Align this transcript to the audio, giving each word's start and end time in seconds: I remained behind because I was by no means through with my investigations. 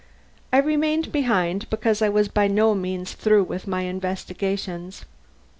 I 0.51 0.57
remained 0.57 1.11
behind 1.11 1.69
because 1.69 2.01
I 2.01 2.09
was 2.09 2.27
by 2.27 2.47
no 2.47 2.73
means 2.73 3.13
through 3.13 3.43
with 3.43 3.67
my 3.67 3.83
investigations. 3.83 5.05